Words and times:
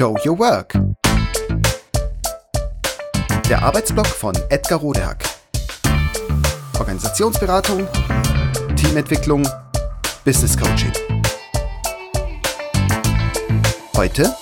Show 0.00 0.16
Your 0.24 0.38
Work. 0.38 0.78
Der 3.50 3.62
Arbeitsblock 3.62 4.06
von 4.06 4.34
Edgar 4.48 4.78
Rodehack. 4.78 5.24
Organisationsberatung, 6.78 7.86
Teamentwicklung, 8.76 9.46
Business 10.24 10.56
Coaching. 10.56 10.90
Heute 13.94 14.34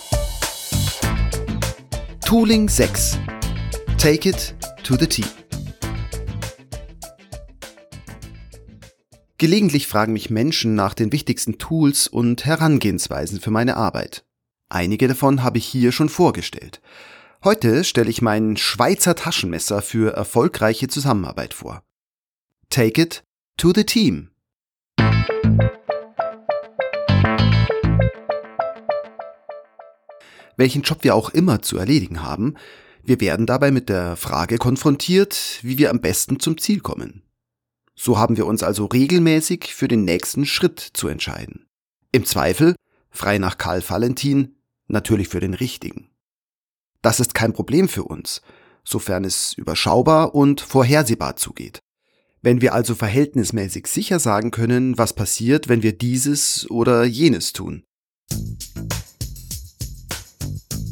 Tooling 2.25 2.68
6. 2.68 3.18
Take 3.98 4.29
it 4.29 4.54
to 4.84 4.95
the 4.95 5.09
team. 5.09 5.27
Gelegentlich 9.38 9.88
fragen 9.88 10.12
mich 10.12 10.30
Menschen 10.30 10.77
nach 10.77 10.95
den 10.95 11.11
wichtigsten 11.11 11.59
Tools 11.59 12.06
und 12.06 12.45
Herangehensweisen 12.45 13.40
für 13.40 13.50
meine 13.50 13.77
Arbeit. 13.77 14.22
Einige 14.70 15.08
davon 15.08 15.42
habe 15.42 15.56
ich 15.56 15.66
hier 15.66 15.92
schon 15.92 16.10
vorgestellt. 16.10 16.82
Heute 17.42 17.84
stelle 17.84 18.10
ich 18.10 18.20
mein 18.20 18.59
Schweizer 18.59 19.14
Taschenmesser 19.14 19.80
für 19.80 20.12
erfolgreiche 20.12 20.88
Zusammenarbeit 20.88 21.54
vor. 21.54 21.82
Take 22.68 23.00
it 23.00 23.24
to 23.56 23.73
the 23.74 23.84
team. 23.84 24.30
Welchen 30.59 30.82
Job 30.82 31.02
wir 31.02 31.14
auch 31.14 31.30
immer 31.30 31.62
zu 31.62 31.78
erledigen 31.78 32.23
haben, 32.23 32.54
wir 33.02 33.23
werden 33.23 33.46
dabei 33.46 33.70
mit 33.70 33.88
der 33.88 34.16
Frage 34.16 34.59
konfrontiert, 34.59 35.60
wie 35.62 35.78
wir 35.78 35.88
am 35.88 36.00
besten 36.02 36.40
zum 36.40 36.59
Ziel 36.59 36.80
kommen. 36.80 37.23
So 37.95 38.18
haben 38.18 38.37
wir 38.37 38.45
uns 38.45 38.62
also 38.62 38.84
regelmäßig 38.84 39.74
für 39.74 39.88
den 39.88 40.04
nächsten 40.04 40.45
Schritt 40.45 40.78
zu 40.80 41.09
entscheiden. 41.09 41.66
Im 42.12 42.26
Zweifel, 42.26 42.74
frei 43.10 43.38
nach 43.38 43.56
Karl 43.56 43.82
Valentin, 43.88 44.57
natürlich 44.88 45.28
für 45.28 45.41
den 45.41 45.55
richtigen. 45.55 46.10
Das 47.02 47.21
ist 47.21 47.35
kein 47.35 47.52
Problem 47.52 47.88
für 47.88 48.04
uns, 48.04 48.43
sofern 48.85 49.24
es 49.24 49.52
überschaubar 49.52 50.35
und 50.35 50.60
vorhersehbar 50.60 51.37
zugeht. 51.37 51.80
Wenn 52.43 52.60
wir 52.60 52.74
also 52.74 52.95
verhältnismäßig 52.95 53.87
sicher 53.87 54.18
sagen 54.18 54.51
können, 54.51 54.96
was 54.96 55.12
passiert, 55.12 55.68
wenn 55.68 55.82
wir 55.82 55.96
dieses 55.96 56.71
oder 56.71 57.04
jenes 57.04 57.52
tun. 57.52 57.85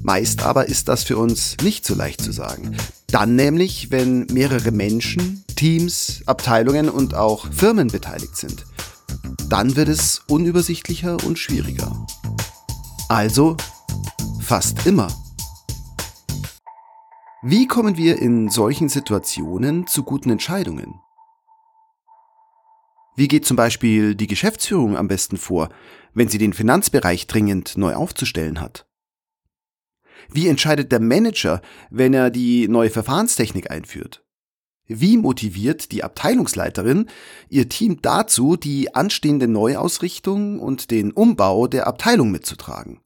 Meist 0.02 0.42
aber 0.42 0.66
ist 0.66 0.88
das 0.88 1.02
für 1.02 1.16
uns 1.16 1.56
nicht 1.62 1.84
so 1.84 1.94
leicht 1.94 2.20
zu 2.20 2.32
sagen. 2.32 2.76
Dann 3.08 3.34
nämlich, 3.34 3.90
wenn 3.90 4.26
mehrere 4.26 4.70
Menschen, 4.70 5.44
Teams, 5.56 6.22
Abteilungen 6.26 6.88
und 6.88 7.14
auch 7.14 7.52
Firmen 7.52 7.88
beteiligt 7.88 8.36
sind. 8.36 8.66
Dann 9.48 9.74
wird 9.76 9.88
es 9.88 10.22
unübersichtlicher 10.28 11.16
und 11.24 11.38
schwieriger. 11.38 12.06
Also 13.08 13.56
fast 14.46 14.86
immer. 14.86 15.08
Wie 17.42 17.66
kommen 17.66 17.96
wir 17.96 18.20
in 18.22 18.48
solchen 18.48 18.88
Situationen 18.88 19.88
zu 19.88 20.04
guten 20.04 20.30
Entscheidungen? 20.30 21.00
Wie 23.16 23.26
geht 23.26 23.44
zum 23.44 23.56
Beispiel 23.56 24.14
die 24.14 24.28
Geschäftsführung 24.28 24.96
am 24.96 25.08
besten 25.08 25.36
vor, 25.36 25.70
wenn 26.14 26.28
sie 26.28 26.38
den 26.38 26.52
Finanzbereich 26.52 27.26
dringend 27.26 27.76
neu 27.76 27.96
aufzustellen 27.96 28.60
hat? 28.60 28.86
Wie 30.28 30.46
entscheidet 30.46 30.92
der 30.92 31.00
Manager, 31.00 31.60
wenn 31.90 32.14
er 32.14 32.30
die 32.30 32.68
neue 32.68 32.90
Verfahrenstechnik 32.90 33.72
einführt? 33.72 34.24
Wie 34.86 35.16
motiviert 35.16 35.90
die 35.90 36.04
Abteilungsleiterin 36.04 37.08
ihr 37.48 37.68
Team 37.68 38.00
dazu, 38.00 38.54
die 38.54 38.94
anstehende 38.94 39.48
Neuausrichtung 39.48 40.60
und 40.60 40.92
den 40.92 41.10
Umbau 41.10 41.66
der 41.66 41.88
Abteilung 41.88 42.30
mitzutragen? 42.30 43.00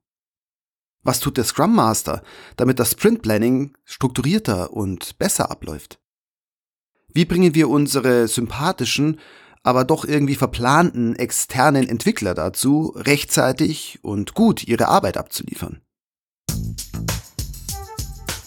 Was 1.03 1.19
tut 1.19 1.39
der 1.39 1.45
Scrum 1.45 1.75
Master, 1.75 2.23
damit 2.56 2.79
das 2.79 2.91
Sprint 2.93 3.23
Planning 3.23 3.75
strukturierter 3.84 4.73
und 4.73 5.19
besser 5.19 5.51
abläuft? 5.51 5.98
Wie 7.13 7.24
bringen 7.24 7.55
wir 7.55 7.70
unsere 7.70 8.29
sympathischen, 8.29 9.19
aber 9.63 9.85
doch 9.85 10.05
irgendwie 10.05 10.35
verplanten 10.35 11.17
externen 11.17 11.89
Entwickler 11.89 12.35
dazu, 12.35 12.92
rechtzeitig 12.97 13.98
und 14.02 14.35
gut 14.35 14.64
ihre 14.64 14.89
Arbeit 14.89 15.17
abzuliefern? 15.17 15.80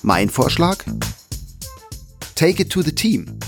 Mein 0.03 0.29
Vorschlag? 0.29 0.83
Take 2.35 2.61
it 2.61 2.71
to 2.71 2.81
the 2.81 2.93
team. 2.93 3.39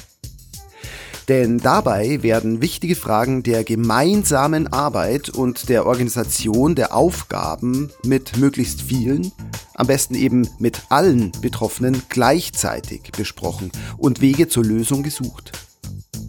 Denn 1.27 1.57
dabei 1.57 2.21
werden 2.21 2.61
wichtige 2.61 2.95
Fragen 2.95 3.41
der 3.41 3.63
gemeinsamen 3.63 4.67
Arbeit 4.67 5.29
und 5.29 5.69
der 5.69 5.87
Organisation 5.87 6.75
der 6.75 6.93
Aufgaben 6.93 7.91
mit 8.03 8.37
möglichst 8.37 8.81
vielen, 8.81 9.31
am 9.73 9.87
besten 9.87 10.13
eben 10.13 10.47
mit 10.59 10.83
allen 10.89 11.31
Betroffenen 11.41 12.03
gleichzeitig 12.09 13.11
besprochen 13.17 13.71
und 13.97 14.21
Wege 14.21 14.47
zur 14.47 14.63
Lösung 14.65 15.01
gesucht. 15.01 15.51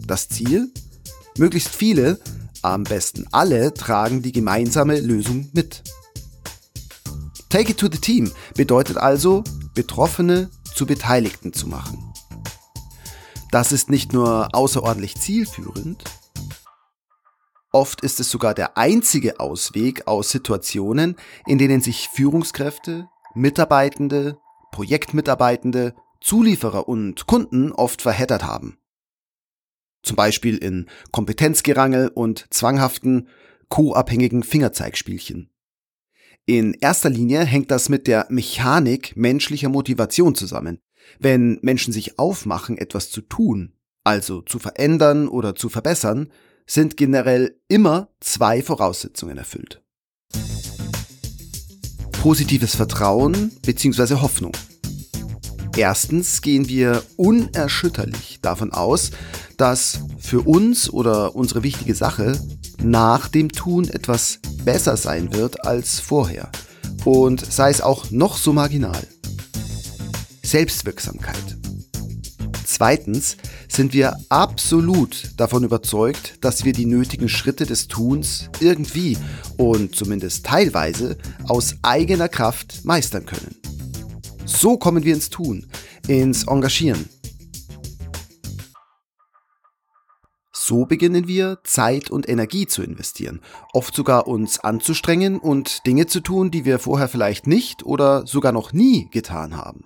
Das 0.07 0.29
Ziel? 0.29 0.71
Möglichst 1.37 1.75
viele, 1.75 2.19
am 2.63 2.83
besten 2.83 3.27
alle, 3.31 3.75
tragen 3.75 4.23
die 4.23 4.31
gemeinsame 4.31 4.99
Lösung 4.99 5.49
mit. 5.53 5.83
Take 7.49 7.71
it 7.71 7.77
to 7.77 7.87
the 7.91 7.99
team 7.99 8.31
bedeutet 8.55 8.97
also, 8.97 9.43
Betroffene 9.75 10.49
zu 10.73 10.87
Beteiligten 10.87 11.53
zu 11.53 11.67
machen. 11.67 12.06
Das 13.57 13.71
ist 13.71 13.89
nicht 13.89 14.13
nur 14.13 14.49
außerordentlich 14.53 15.15
zielführend, 15.15 16.03
oft 17.71 18.01
ist 18.01 18.19
es 18.19 18.29
sogar 18.29 18.53
der 18.53 18.77
einzige 18.77 19.39
Ausweg 19.39 20.05
aus 20.05 20.29
Situationen, 20.29 21.15
in 21.47 21.57
denen 21.57 21.81
sich 21.81 22.07
Führungskräfte, 22.09 23.09
Mitarbeitende, 23.33 24.37
Projektmitarbeitende, 24.71 25.95
Zulieferer 26.21 26.87
und 26.87 27.25
Kunden 27.25 27.71
oft 27.71 28.03
verheddert 28.03 28.43
haben. 28.43 28.77
Zum 30.03 30.15
Beispiel 30.15 30.57
in 30.57 30.87
Kompetenzgerangel 31.11 32.09
und 32.09 32.45
zwanghaften, 32.53 33.27
co-abhängigen 33.69 34.43
Fingerzeigspielchen. 34.43 35.49
In 36.45 36.75
erster 36.75 37.09
Linie 37.09 37.43
hängt 37.43 37.71
das 37.71 37.89
mit 37.89 38.05
der 38.05 38.27
Mechanik 38.29 39.17
menschlicher 39.17 39.69
Motivation 39.69 40.35
zusammen. 40.35 40.79
Wenn 41.19 41.59
Menschen 41.61 41.93
sich 41.93 42.19
aufmachen, 42.19 42.77
etwas 42.77 43.09
zu 43.09 43.21
tun, 43.21 43.73
also 44.03 44.41
zu 44.41 44.59
verändern 44.59 45.27
oder 45.27 45.55
zu 45.55 45.69
verbessern, 45.69 46.31
sind 46.65 46.97
generell 46.97 47.55
immer 47.67 48.09
zwei 48.19 48.61
Voraussetzungen 48.61 49.37
erfüllt. 49.37 49.81
Positives 52.11 52.75
Vertrauen 52.75 53.51
bzw. 53.65 54.15
Hoffnung. 54.15 54.51
Erstens 55.77 56.41
gehen 56.41 56.67
wir 56.67 57.03
unerschütterlich 57.15 58.39
davon 58.41 58.73
aus, 58.73 59.11
dass 59.57 59.99
für 60.17 60.41
uns 60.41 60.89
oder 60.89 61.35
unsere 61.35 61.63
wichtige 61.63 61.93
Sache 61.93 62.39
nach 62.81 63.27
dem 63.27 63.51
Tun 63.51 63.87
etwas 63.87 64.39
besser 64.65 64.97
sein 64.97 65.33
wird 65.33 65.65
als 65.65 65.99
vorher. 65.99 66.51
Und 67.05 67.45
sei 67.45 67.69
es 67.69 67.81
auch 67.81 68.11
noch 68.11 68.37
so 68.37 68.53
marginal. 68.53 69.07
Selbstwirksamkeit. 70.47 71.57
Zweitens 72.63 73.35
sind 73.67 73.91
wir 73.91 74.15
absolut 74.29 75.31
davon 75.35 75.65
überzeugt, 75.65 76.35
dass 76.41 76.63
wir 76.63 76.71
die 76.71 76.85
nötigen 76.85 77.27
Schritte 77.27 77.65
des 77.65 77.89
Tuns 77.89 78.49
irgendwie 78.61 79.17
und 79.57 79.93
zumindest 79.93 80.45
teilweise 80.45 81.17
aus 81.49 81.75
eigener 81.81 82.29
Kraft 82.29 82.85
meistern 82.85 83.25
können. 83.25 83.57
So 84.45 84.77
kommen 84.77 85.03
wir 85.03 85.13
ins 85.13 85.29
Tun, 85.29 85.67
ins 86.07 86.45
Engagieren, 86.45 87.09
So 90.53 90.85
beginnen 90.85 91.29
wir, 91.29 91.59
Zeit 91.63 92.09
und 92.11 92.27
Energie 92.27 92.67
zu 92.67 92.83
investieren, 92.83 93.39
oft 93.71 93.95
sogar 93.95 94.27
uns 94.27 94.59
anzustrengen 94.59 95.39
und 95.39 95.87
Dinge 95.87 96.07
zu 96.07 96.19
tun, 96.19 96.51
die 96.51 96.65
wir 96.65 96.77
vorher 96.77 97.07
vielleicht 97.07 97.47
nicht 97.47 97.85
oder 97.85 98.27
sogar 98.27 98.51
noch 98.51 98.73
nie 98.73 99.07
getan 99.09 99.55
haben. 99.55 99.85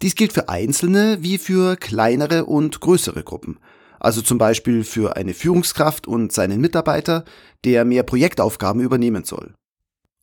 Dies 0.00 0.14
gilt 0.14 0.32
für 0.32 0.48
einzelne 0.48 1.18
wie 1.20 1.38
für 1.38 1.76
kleinere 1.76 2.44
und 2.46 2.80
größere 2.80 3.22
Gruppen, 3.22 3.58
also 4.00 4.22
zum 4.22 4.38
Beispiel 4.38 4.84
für 4.84 5.16
eine 5.16 5.34
Führungskraft 5.34 6.06
und 6.06 6.32
seinen 6.32 6.60
Mitarbeiter, 6.60 7.24
der 7.64 7.84
mehr 7.84 8.02
Projektaufgaben 8.02 8.80
übernehmen 8.80 9.24
soll. 9.24 9.54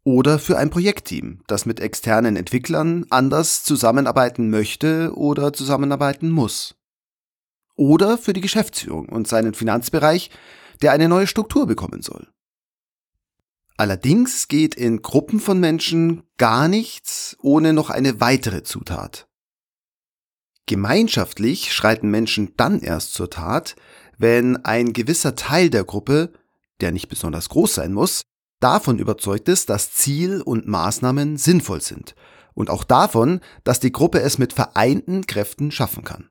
Oder 0.04 0.40
für 0.40 0.58
ein 0.58 0.70
Projektteam, 0.70 1.42
das 1.48 1.66
mit 1.66 1.80
externen 1.80 2.36
Entwicklern 2.36 3.06
anders 3.10 3.64
zusammenarbeiten 3.64 4.50
möchte 4.50 5.14
oder 5.16 5.54
zusammenarbeiten 5.54 6.32
muss 6.32 6.76
oder 7.80 8.18
für 8.18 8.34
die 8.34 8.42
Geschäftsführung 8.42 9.08
und 9.08 9.28
seinen 9.28 9.54
Finanzbereich, 9.54 10.30
der 10.82 10.92
eine 10.92 11.08
neue 11.08 11.28
Struktur 11.28 11.66
bekommen 11.66 12.02
soll. 12.02 12.28
Allerdings 13.78 14.50
geht 14.50 14.76
in 14.76 15.02
Gruppen 15.02 15.40
von 15.40 15.62
Menschen 15.62 16.24
gar 16.38 16.68
nichts 16.68 17.38
ohne 17.42 17.72
noch 17.72 17.90
eine 17.90 18.20
weitere 18.20 18.64
Zutat. 18.64 19.29
Gemeinschaftlich 20.70 21.74
schreiten 21.74 22.12
Menschen 22.12 22.54
dann 22.56 22.80
erst 22.80 23.16
zur 23.16 23.32
Tat, 23.32 23.76
wenn 24.20 24.64
ein 24.66 24.94
gewisser 24.94 25.34
Teil 25.34 25.72
der 25.72 25.84
Gruppe, 25.84 26.32
der 26.80 26.92
nicht 26.92 27.10
besonders 27.10 27.50
groß 27.50 27.74
sein 27.74 27.92
muss, 27.92 28.22
davon 28.60 29.00
überzeugt 29.00 29.50
ist, 29.50 29.72
dass 29.72 29.94
Ziel 29.94 30.44
und 30.44 30.68
Maßnahmen 30.68 31.38
sinnvoll 31.38 31.82
sind 31.82 32.14
und 32.54 32.70
auch 32.70 32.84
davon, 32.84 33.40
dass 33.64 33.80
die 33.80 33.92
Gruppe 33.92 34.22
es 34.22 34.38
mit 34.38 34.54
vereinten 34.54 35.26
Kräften 35.26 35.72
schaffen 35.72 36.04
kann. 36.04 36.30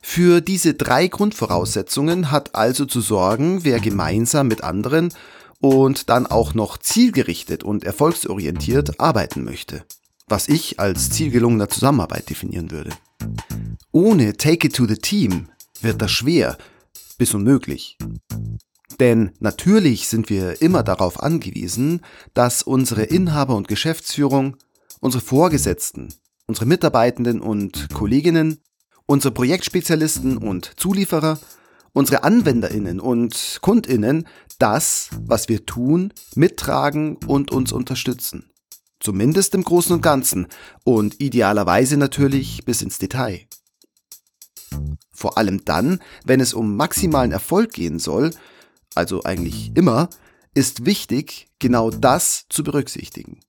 Für 0.00 0.40
diese 0.40 0.74
drei 0.74 1.08
Grundvoraussetzungen 1.08 2.30
hat 2.30 2.54
also 2.54 2.86
zu 2.86 3.00
sorgen, 3.00 3.64
wer 3.64 3.80
gemeinsam 3.80 4.46
mit 4.46 4.62
anderen 4.62 5.12
und 5.58 6.08
dann 6.08 6.28
auch 6.28 6.54
noch 6.54 6.78
zielgerichtet 6.78 7.64
und 7.64 7.82
erfolgsorientiert 7.82 9.00
arbeiten 9.00 9.42
möchte, 9.42 9.84
was 10.28 10.48
ich 10.48 10.78
als 10.80 11.10
zielgelungener 11.10 11.68
Zusammenarbeit 11.68 12.30
definieren 12.30 12.70
würde. 12.70 12.90
Ohne 13.92 14.36
Take 14.36 14.68
It 14.68 14.76
to 14.76 14.86
the 14.86 14.96
Team 14.96 15.48
wird 15.80 16.00
das 16.02 16.10
schwer 16.10 16.56
bis 17.18 17.34
unmöglich. 17.34 17.98
Denn 19.00 19.32
natürlich 19.40 20.08
sind 20.08 20.30
wir 20.30 20.60
immer 20.60 20.82
darauf 20.82 21.22
angewiesen, 21.22 22.00
dass 22.34 22.62
unsere 22.62 23.04
Inhaber 23.04 23.54
und 23.56 23.68
Geschäftsführung, 23.68 24.56
unsere 25.00 25.22
Vorgesetzten, 25.22 26.12
unsere 26.46 26.66
Mitarbeitenden 26.66 27.40
und 27.40 27.88
Kolleginnen 27.92 28.58
unsere 29.08 29.32
Projektspezialisten 29.32 30.36
und 30.36 30.72
Zulieferer, 30.76 31.38
unsere 31.94 32.24
Anwenderinnen 32.24 33.00
und 33.00 33.58
Kundinnen 33.62 34.28
das, 34.58 35.08
was 35.24 35.48
wir 35.48 35.64
tun, 35.64 36.12
mittragen 36.34 37.16
und 37.26 37.50
uns 37.50 37.72
unterstützen. 37.72 38.50
Zumindest 39.00 39.54
im 39.54 39.62
Großen 39.62 39.92
und 39.92 40.02
Ganzen 40.02 40.48
und 40.84 41.20
idealerweise 41.20 41.96
natürlich 41.96 42.64
bis 42.64 42.82
ins 42.82 42.98
Detail. 42.98 43.46
Vor 45.12 45.38
allem 45.38 45.64
dann, 45.64 46.00
wenn 46.24 46.40
es 46.40 46.54
um 46.54 46.76
maximalen 46.76 47.32
Erfolg 47.32 47.72
gehen 47.72 47.98
soll, 47.98 48.32
also 48.94 49.24
eigentlich 49.24 49.72
immer, 49.74 50.08
ist 50.54 50.84
wichtig, 50.84 51.48
genau 51.58 51.90
das 51.90 52.46
zu 52.48 52.64
berücksichtigen. 52.64 53.40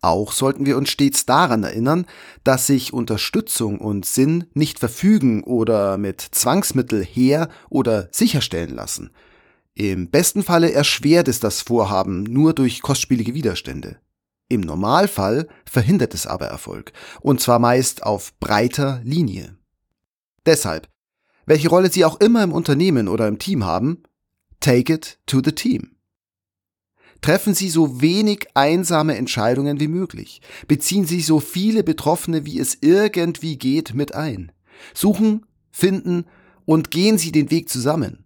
Auch 0.00 0.30
sollten 0.30 0.66
wir 0.66 0.76
uns 0.76 0.90
stets 0.90 1.26
daran 1.26 1.64
erinnern, 1.64 2.06
dass 2.44 2.68
sich 2.68 2.92
Unterstützung 2.92 3.80
und 3.80 4.06
Sinn 4.06 4.44
nicht 4.54 4.78
verfügen 4.78 5.42
oder 5.42 5.98
mit 5.98 6.20
Zwangsmittel 6.20 7.04
her 7.04 7.48
oder 7.70 8.08
sicherstellen 8.12 8.74
lassen. 8.74 9.10
Im 9.78 10.08
besten 10.08 10.42
Falle 10.42 10.72
erschwert 10.72 11.28
es 11.28 11.38
das 11.38 11.60
Vorhaben 11.60 12.22
nur 12.22 12.54
durch 12.54 12.80
kostspielige 12.80 13.34
Widerstände. 13.34 14.00
Im 14.48 14.62
Normalfall 14.62 15.48
verhindert 15.66 16.14
es 16.14 16.26
aber 16.26 16.46
Erfolg, 16.46 16.94
und 17.20 17.42
zwar 17.42 17.58
meist 17.58 18.02
auf 18.02 18.32
breiter 18.40 19.02
Linie. 19.04 19.58
Deshalb, 20.46 20.88
welche 21.44 21.68
Rolle 21.68 21.92
Sie 21.92 22.06
auch 22.06 22.18
immer 22.20 22.42
im 22.42 22.52
Unternehmen 22.52 23.06
oder 23.06 23.28
im 23.28 23.38
Team 23.38 23.64
haben, 23.66 24.02
take 24.60 24.90
it 24.90 25.18
to 25.26 25.42
the 25.44 25.52
team. 25.52 25.96
Treffen 27.20 27.54
Sie 27.54 27.68
so 27.68 28.00
wenig 28.00 28.46
einsame 28.54 29.16
Entscheidungen 29.16 29.78
wie 29.78 29.88
möglich. 29.88 30.40
Beziehen 30.68 31.04
Sie 31.04 31.20
so 31.20 31.38
viele 31.38 31.84
Betroffene, 31.84 32.46
wie 32.46 32.58
es 32.58 32.78
irgendwie 32.80 33.58
geht, 33.58 33.92
mit 33.92 34.14
ein. 34.14 34.52
Suchen, 34.94 35.44
finden 35.70 36.24
und 36.64 36.90
gehen 36.90 37.18
Sie 37.18 37.30
den 37.30 37.50
Weg 37.50 37.68
zusammen. 37.68 38.25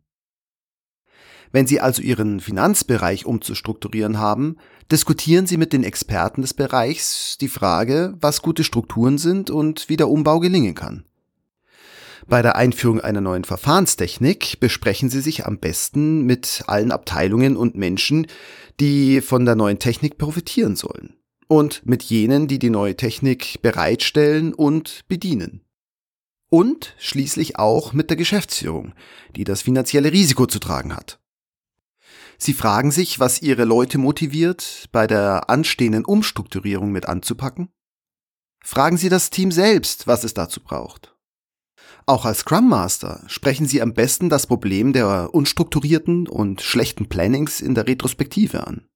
Wenn 1.52 1.66
Sie 1.66 1.80
also 1.80 2.00
Ihren 2.00 2.40
Finanzbereich 2.40 3.26
umzustrukturieren 3.26 4.18
haben, 4.18 4.56
diskutieren 4.90 5.46
Sie 5.46 5.56
mit 5.56 5.72
den 5.72 5.82
Experten 5.82 6.42
des 6.42 6.54
Bereichs 6.54 7.38
die 7.38 7.48
Frage, 7.48 8.14
was 8.20 8.42
gute 8.42 8.62
Strukturen 8.62 9.18
sind 9.18 9.50
und 9.50 9.88
wie 9.88 9.96
der 9.96 10.08
Umbau 10.08 10.38
gelingen 10.38 10.74
kann. 10.74 11.04
Bei 12.28 12.42
der 12.42 12.54
Einführung 12.54 13.00
einer 13.00 13.20
neuen 13.20 13.42
Verfahrenstechnik 13.42 14.60
besprechen 14.60 15.10
Sie 15.10 15.20
sich 15.20 15.46
am 15.46 15.58
besten 15.58 16.24
mit 16.26 16.62
allen 16.68 16.92
Abteilungen 16.92 17.56
und 17.56 17.76
Menschen, 17.76 18.28
die 18.78 19.20
von 19.20 19.44
der 19.44 19.56
neuen 19.56 19.80
Technik 19.80 20.18
profitieren 20.18 20.76
sollen. 20.76 21.16
Und 21.48 21.84
mit 21.84 22.04
jenen, 22.04 22.46
die 22.46 22.60
die 22.60 22.70
neue 22.70 22.96
Technik 22.96 23.60
bereitstellen 23.62 24.54
und 24.54 25.00
bedienen. 25.08 25.62
Und 26.48 26.94
schließlich 26.98 27.58
auch 27.58 27.92
mit 27.92 28.10
der 28.10 28.16
Geschäftsführung, 28.16 28.92
die 29.34 29.42
das 29.42 29.62
finanzielle 29.62 30.12
Risiko 30.12 30.46
zu 30.46 30.60
tragen 30.60 30.94
hat. 30.94 31.18
Sie 32.42 32.54
fragen 32.54 32.90
sich, 32.90 33.20
was 33.20 33.42
Ihre 33.42 33.64
Leute 33.64 33.98
motiviert, 33.98 34.88
bei 34.92 35.06
der 35.06 35.50
anstehenden 35.50 36.06
Umstrukturierung 36.06 36.90
mit 36.90 37.04
anzupacken? 37.04 37.68
Fragen 38.64 38.96
Sie 38.96 39.10
das 39.10 39.28
Team 39.28 39.52
selbst, 39.52 40.06
was 40.06 40.24
es 40.24 40.32
dazu 40.32 40.62
braucht. 40.62 41.14
Auch 42.06 42.24
als 42.24 42.38
Scrum 42.38 42.66
Master 42.66 43.22
sprechen 43.26 43.66
Sie 43.66 43.82
am 43.82 43.92
besten 43.92 44.30
das 44.30 44.46
Problem 44.46 44.94
der 44.94 45.34
unstrukturierten 45.34 46.26
und 46.26 46.62
schlechten 46.62 47.10
Plannings 47.10 47.60
in 47.60 47.74
der 47.74 47.86
Retrospektive 47.86 48.66
an. 48.66 48.88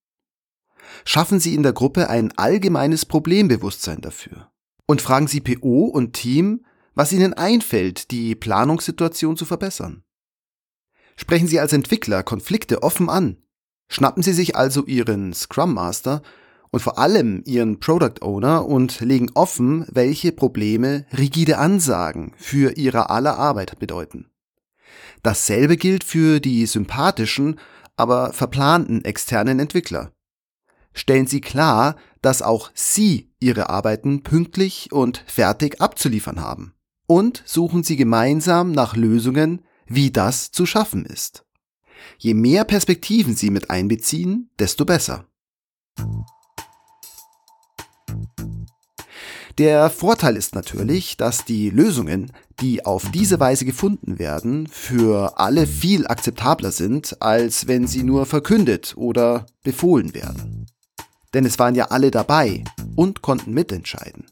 Schaffen 1.05 1.39
Sie 1.39 1.55
in 1.55 1.63
der 1.63 1.75
Gruppe 1.75 2.09
ein 2.09 2.33
allgemeines 2.39 3.05
Problembewusstsein 3.05 4.01
dafür. 4.01 4.51
Und 4.87 5.03
fragen 5.03 5.29
Sie 5.29 5.41
PO 5.41 5.85
und 5.85 6.15
Team, 6.15 6.65
was 6.95 7.13
Ihnen 7.13 7.35
einfällt, 7.35 8.11
die 8.11 8.35
Planungssituation 8.35 9.37
zu 9.37 9.45
verbessern. 9.45 10.03
Sprechen 11.17 11.49
Sie 11.49 11.61
als 11.61 11.73
Entwickler 11.73 12.23
Konflikte 12.23 12.83
offen 12.83 13.09
an. 13.09 13.39
Schnappen 13.89 14.23
Sie 14.23 14.33
sich 14.33 14.57
also 14.57 14.85
Ihren 14.85 15.33
Scrum 15.33 15.75
Master 15.75 16.23
und 16.75 16.81
vor 16.81 16.99
allem 16.99 17.41
ihren 17.47 17.79
Product 17.79 18.21
Owner 18.21 18.67
und 18.67 18.99
legen 18.99 19.31
offen, 19.35 19.87
welche 19.93 20.33
Probleme 20.33 21.07
rigide 21.17 21.59
Ansagen 21.59 22.33
für 22.37 22.77
ihre 22.77 23.11
aller 23.11 23.39
Arbeit 23.39 23.79
bedeuten. 23.79 24.29
Dasselbe 25.23 25.77
gilt 25.77 26.03
für 26.03 26.41
die 26.41 26.67
sympathischen, 26.67 27.61
aber 27.95 28.33
verplanten 28.33 29.05
externen 29.05 29.61
Entwickler. 29.61 30.11
Stellen 30.93 31.29
Sie 31.29 31.41
klar, 31.41 31.95
dass 32.23 32.43
auch 32.43 32.73
Sie 32.75 33.31
Ihre 33.39 33.71
Arbeiten 33.71 34.25
pünktlich 34.25 34.91
und 34.91 35.23
fertig 35.29 35.81
abzuliefern 35.81 36.41
haben. 36.41 36.75
Und 37.07 37.45
suchen 37.47 37.85
Sie 37.85 37.95
gemeinsam 37.95 38.73
nach 38.73 38.97
Lösungen, 38.97 39.63
wie 39.87 40.11
das 40.11 40.51
zu 40.51 40.67
schaffen 40.67 41.05
ist. 41.05 41.45
Je 42.19 42.35
mehr 42.35 42.65
Perspektiven 42.65 43.35
Sie 43.35 43.51
mit 43.51 43.71
einbeziehen, 43.71 44.51
desto 44.59 44.85
besser. 44.85 45.27
Der 49.59 49.89
Vorteil 49.89 50.37
ist 50.37 50.57
natürlich, 50.57 51.17
dass 51.17 51.45
die 51.45 51.71
Lösungen, 51.71 52.33
die 52.61 52.85
auf 52.85 53.13
diese 53.13 53.39
Weise 53.39 53.65
gefunden 53.65 54.19
werden, 54.19 54.67
für 54.67 55.39
alle 55.39 55.69
viel 55.69 56.09
akzeptabler 56.09 56.73
sind, 56.73 57.23
als 57.23 57.69
wenn 57.69 57.87
sie 57.87 58.03
nur 58.03 58.27
verkündet 58.27 58.95
oder 58.97 59.47
befohlen 59.63 60.13
werden. 60.13 60.67
Denn 61.35 61.45
es 61.45 61.59
waren 61.61 61.77
ja 61.77 61.87
alle 61.87 62.11
dabei 62.11 62.65
und 62.97 63.23
konnten 63.23 63.53
mitentscheiden. 63.53 64.27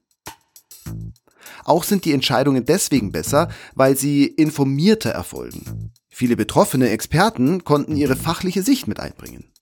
Auch 1.65 1.85
sind 1.85 2.05
die 2.05 2.13
Entscheidungen 2.13 2.65
deswegen 2.65 3.13
besser, 3.13 3.49
weil 3.75 3.97
sie 3.97 4.27
informierter 4.27 5.11
erfolgen. 5.11 5.93
Viele 6.09 6.37
betroffene 6.37 6.91
Experten 6.91 7.65
konnten 7.65 7.97
ihre 7.97 8.17
fachliche 8.17 8.63
Sicht 8.63 8.87
mit 8.87 9.01
einbringen. 9.01 9.53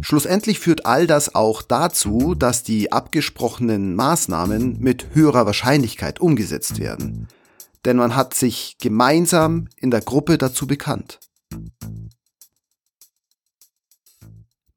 Schlussendlich 0.00 0.58
führt 0.58 0.86
all 0.86 1.06
das 1.06 1.34
auch 1.34 1.62
dazu, 1.62 2.34
dass 2.34 2.62
die 2.62 2.92
abgesprochenen 2.92 3.94
Maßnahmen 3.94 4.78
mit 4.80 5.14
höherer 5.14 5.46
Wahrscheinlichkeit 5.46 6.20
umgesetzt 6.20 6.78
werden. 6.80 7.28
Denn 7.84 7.96
man 7.96 8.16
hat 8.16 8.34
sich 8.34 8.76
gemeinsam 8.80 9.68
in 9.76 9.90
der 9.90 10.00
Gruppe 10.00 10.38
dazu 10.38 10.66
bekannt. 10.66 11.20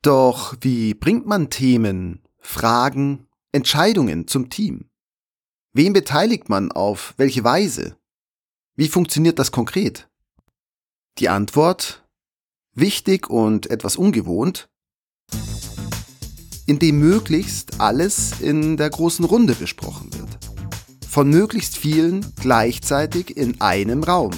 Doch 0.01 0.55
wie 0.61 0.93
bringt 0.93 1.25
man 1.25 1.49
Themen, 1.49 2.23
Fragen, 2.39 3.27
Entscheidungen 3.51 4.27
zum 4.27 4.49
Team? 4.49 4.88
Wen 5.73 5.93
beteiligt 5.93 6.49
man 6.49 6.71
auf 6.71 7.13
welche 7.17 7.43
Weise? 7.43 7.95
Wie 8.75 8.87
funktioniert 8.87 9.37
das 9.37 9.51
konkret? 9.51 10.09
Die 11.19 11.29
Antwort 11.29 12.03
Wichtig 12.75 13.29
und 13.29 13.69
etwas 13.69 13.97
ungewohnt, 13.97 14.69
in 16.65 16.79
dem 16.79 16.99
möglichst 16.99 17.81
alles 17.81 18.39
in 18.39 18.77
der 18.77 18.89
großen 18.89 19.25
Runde 19.25 19.53
besprochen 19.53 20.13
wird. 20.13 20.29
Von 21.07 21.29
möglichst 21.29 21.77
vielen 21.77 22.25
gleichzeitig 22.39 23.35
in 23.35 23.59
einem 23.59 24.03
Raum. 24.03 24.31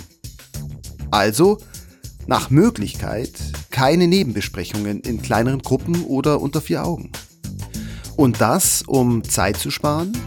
Also 1.11 1.59
nach 2.25 2.49
Möglichkeit 2.49 3.33
keine 3.69 4.07
Nebenbesprechungen 4.07 5.01
in 5.01 5.21
kleineren 5.21 5.61
Gruppen 5.61 6.03
oder 6.05 6.41
unter 6.41 6.61
vier 6.61 6.83
Augen. 6.83 7.11
Und 8.15 8.41
das, 8.41 8.81
um 8.87 9.23
Zeit 9.23 9.57
zu 9.57 9.69
sparen, 9.69 10.17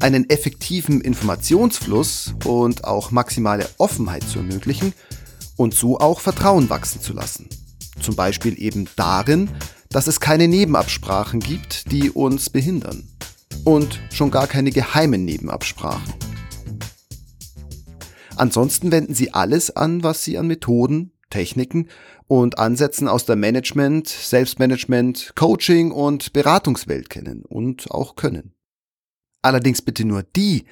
einen 0.00 0.28
effektiven 0.30 1.00
Informationsfluss 1.00 2.34
und 2.44 2.84
auch 2.84 3.10
maximale 3.10 3.68
Offenheit 3.78 4.24
zu 4.24 4.38
ermöglichen 4.38 4.92
und 5.56 5.74
so 5.74 5.98
auch 5.98 6.20
Vertrauen 6.20 6.70
wachsen 6.70 7.00
zu 7.00 7.12
lassen. 7.12 7.48
Zum 8.00 8.14
Beispiel 8.14 8.60
eben 8.62 8.88
darin, 8.96 9.50
dass 9.90 10.06
es 10.06 10.20
keine 10.20 10.48
Nebenabsprachen 10.48 11.40
gibt, 11.40 11.90
die 11.90 12.10
uns 12.10 12.50
behindern. 12.50 13.08
Und 13.64 14.00
schon 14.12 14.30
gar 14.30 14.46
keine 14.46 14.70
geheimen 14.70 15.24
Nebenabsprachen. 15.24 16.14
Ansonsten 18.36 18.92
wenden 18.92 19.14
Sie 19.14 19.34
alles 19.34 19.74
an, 19.74 20.04
was 20.04 20.24
Sie 20.24 20.38
an 20.38 20.46
Methoden, 20.46 21.12
Techniken 21.28 21.88
und 22.28 22.58
Ansätzen 22.58 23.08
aus 23.08 23.26
der 23.26 23.36
Management, 23.36 24.06
Selbstmanagement, 24.06 25.32
Coaching 25.34 25.90
und 25.90 26.32
Beratungswelt 26.32 27.10
kennen 27.10 27.42
und 27.44 27.90
auch 27.90 28.14
können. 28.14 28.54
Allerdings 29.48 29.80
bitte 29.80 30.04
nur 30.04 30.24
die, 30.36 30.66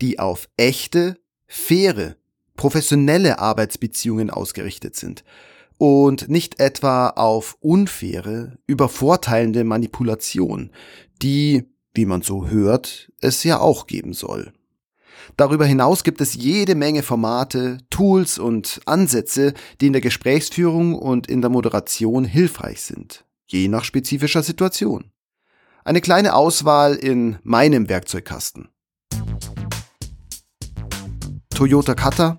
die 0.00 0.20
auf 0.20 0.48
echte, 0.56 1.18
faire, 1.48 2.14
professionelle 2.54 3.40
Arbeitsbeziehungen 3.40 4.30
ausgerichtet 4.30 4.94
sind 4.94 5.24
und 5.78 6.28
nicht 6.28 6.60
etwa 6.60 7.08
auf 7.08 7.56
unfaire, 7.58 8.56
übervorteilende 8.68 9.64
Manipulation, 9.64 10.70
die, 11.20 11.64
wie 11.92 12.06
man 12.06 12.22
so 12.22 12.46
hört, 12.46 13.10
es 13.20 13.42
ja 13.42 13.58
auch 13.58 13.88
geben 13.88 14.12
soll. 14.12 14.52
Darüber 15.36 15.66
hinaus 15.66 16.04
gibt 16.04 16.20
es 16.20 16.34
jede 16.34 16.76
Menge 16.76 17.02
Formate, 17.02 17.78
Tools 17.90 18.38
und 18.38 18.80
Ansätze, 18.86 19.54
die 19.80 19.88
in 19.88 19.92
der 19.92 20.02
Gesprächsführung 20.02 20.94
und 20.94 21.26
in 21.26 21.40
der 21.40 21.50
Moderation 21.50 22.24
hilfreich 22.24 22.80
sind, 22.82 23.24
je 23.48 23.66
nach 23.66 23.82
spezifischer 23.82 24.44
Situation. 24.44 25.10
Eine 25.82 26.02
kleine 26.02 26.34
Auswahl 26.34 26.94
in 26.94 27.38
meinem 27.42 27.88
Werkzeugkasten. 27.88 28.68
Toyota 31.54 31.94
Cutter, 31.94 32.38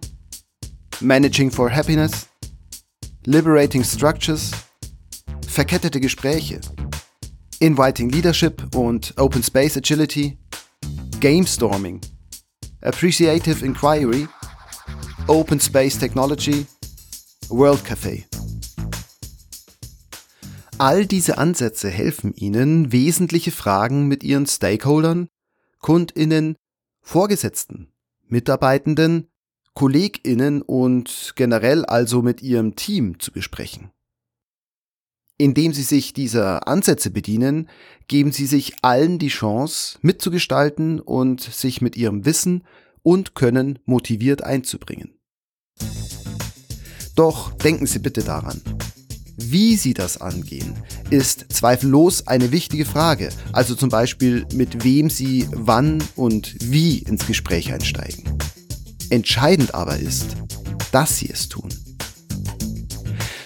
Managing 1.00 1.50
for 1.50 1.70
Happiness, 1.70 2.28
Liberating 3.26 3.84
Structures, 3.84 4.52
verkettete 5.48 6.00
Gespräche, 6.00 6.62
Inviting 7.60 8.10
Leadership 8.10 8.76
und 8.76 9.14
Open 9.18 9.42
Space 9.42 9.76
Agility, 9.76 10.38
Game 11.20 11.48
Storming, 11.48 12.00
Appreciative 12.82 13.66
Inquiry, 13.66 14.28
Open 15.28 15.60
Space 15.60 15.98
Technology, 15.98 16.68
World 17.50 17.84
Café. 17.84 18.31
All 20.82 21.06
diese 21.06 21.38
Ansätze 21.38 21.92
helfen 21.92 22.34
Ihnen, 22.34 22.92
wesentliche 22.92 23.52
Fragen 23.52 24.08
mit 24.08 24.24
Ihren 24.24 24.48
Stakeholdern, 24.48 25.28
Kundinnen, 25.78 26.56
Vorgesetzten, 27.02 27.90
Mitarbeitenden, 28.30 29.28
Kolleginnen 29.76 30.64
und 30.64 31.34
generell 31.36 31.86
also 31.86 32.24
mit 32.24 32.42
Ihrem 32.42 32.76
Team 32.76 33.20
zu 33.20 33.32
besprechen. 33.32 33.92
Indem 35.38 35.72
Sie 35.72 35.84
sich 35.84 36.14
dieser 36.14 36.68
Ansätze 36.68 37.12
bedienen, 37.12 37.70
geben 38.08 38.32
Sie 38.32 38.48
sich 38.48 38.74
allen 38.82 39.20
die 39.20 39.28
Chance, 39.28 40.00
mitzugestalten 40.02 41.00
und 41.00 41.42
sich 41.42 41.82
mit 41.82 41.96
Ihrem 41.96 42.26
Wissen 42.26 42.64
und 43.04 43.36
Können 43.36 43.78
motiviert 43.86 44.44
einzubringen. 44.44 45.14
Doch 47.16 47.52
denken 47.52 47.86
Sie 47.86 48.00
bitte 48.00 48.24
daran, 48.24 48.60
wie 49.50 49.78
Sie 49.78 49.94
das 49.94 50.20
angehen, 50.20 50.76
ist 51.10 51.46
zweifellos 51.50 52.28
eine 52.28 52.52
wichtige 52.52 52.86
Frage, 52.86 53.30
also 53.54 53.76
zum 53.76 53.90
Beispiel 53.90 54.46
mit 54.54 54.84
wem 54.84 55.10
Sie 55.10 55.48
wann 55.52 56.04
und 56.16 56.56
wie 56.62 57.00
ins 57.00 57.26
Gespräch 57.26 57.74
einsteigen. 57.74 58.24
Entscheidend 59.10 59.74
aber 59.74 59.98
ist, 59.98 60.36
dass 60.92 61.18
Sie 61.18 61.30
es 61.30 61.50
tun. 61.50 61.70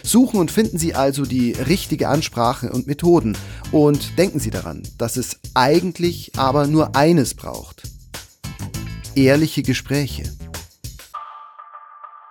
Suchen 0.04 0.40
und 0.40 0.52
finden 0.52 0.78
Sie 0.78 0.94
also 0.94 1.26
die 1.26 1.52
richtige 1.52 2.10
Ansprache 2.10 2.72
und 2.72 2.88
Methoden 2.88 3.38
und 3.72 4.18
denken 4.18 4.40
Sie 4.40 4.52
daran, 4.52 4.84
dass 4.98 5.18
es 5.18 5.40
eigentlich 5.54 6.32
aber 6.38 6.68
nur 6.68 6.96
eines 6.96 7.34
braucht. 7.34 7.84
Ehrliche 9.16 9.64
Gespräche. 9.64 10.24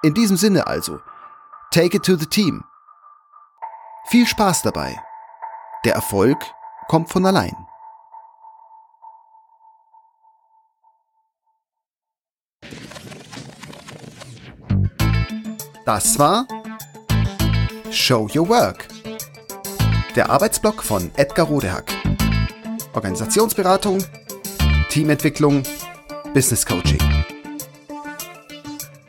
In 0.02 0.14
diesem 0.14 0.37
Sinne 0.37 0.66
also, 0.66 0.99
take 1.71 1.97
it 1.97 2.04
to 2.04 2.16
the 2.16 2.26
team. 2.26 2.62
Viel 4.14 4.28
Spaß 4.28 4.62
dabei. 4.62 5.02
Der 5.85 5.94
Erfolg 5.94 6.38
kommt 6.87 7.11
von 7.11 7.26
allein. 7.26 7.56
Das 15.85 16.16
war 16.16 16.47
Show 17.90 18.28
Your 18.33 18.49
Work. 18.49 18.87
Der 20.14 20.30
Arbeitsblock 20.30 20.85
von 20.85 21.11
Edgar 21.16 21.49
Rodehack. 21.49 21.92
Organisationsberatung, 22.92 23.99
Teamentwicklung, 24.90 25.64
Business 26.33 26.64
Coaching. 26.64 27.00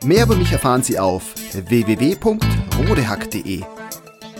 Mehr 0.02 0.24
über 0.24 0.34
mich 0.34 0.50
erfahren 0.50 0.82
Sie 0.82 0.98
auf 0.98 1.32
www.rodehack.de 1.52 3.75